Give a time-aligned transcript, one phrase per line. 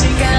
[0.00, 0.37] together.